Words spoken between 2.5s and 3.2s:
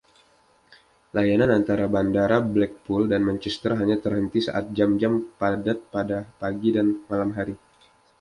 Blackpool